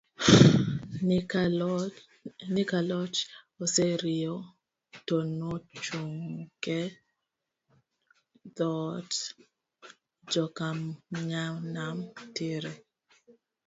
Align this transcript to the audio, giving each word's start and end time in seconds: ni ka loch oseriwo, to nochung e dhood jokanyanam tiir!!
ni 2.55 2.63
ka 2.69 2.79
loch 2.89 3.17
oseriwo, 3.63 4.35
to 5.07 5.15
nochung 5.37 6.15
e 6.77 6.79
dhood 8.57 9.09
jokanyanam 10.31 11.97
tiir!! 12.33 12.65